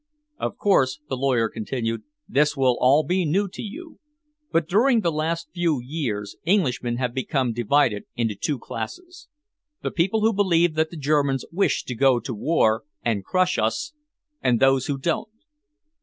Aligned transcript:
"Of 0.39 0.57
course," 0.57 0.99
the 1.09 1.15
lawyer 1.15 1.47
continued, 1.47 2.01
"this 2.27 2.57
will 2.57 2.75
all 2.81 3.03
be 3.03 3.23
new 3.23 3.47
to 3.49 3.61
you, 3.61 3.99
but 4.51 4.67
during 4.67 5.01
the 5.01 5.11
last 5.11 5.49
few 5.53 5.79
years 5.79 6.35
Englishmen 6.43 6.97
have 6.97 7.13
become 7.13 7.53
divided 7.53 8.05
into 8.15 8.33
two 8.33 8.57
classes 8.57 9.27
the 9.83 9.91
people 9.91 10.21
who 10.21 10.33
believe 10.33 10.73
that 10.73 10.89
the 10.89 10.97
Germans 10.97 11.45
wish 11.51 11.83
to 11.83 11.93
go 11.93 12.19
to 12.19 12.33
war 12.33 12.83
and 13.03 13.23
crush 13.23 13.59
us, 13.59 13.93
and 14.41 14.59
those 14.59 14.87
who 14.87 14.97
don't." 14.97 15.29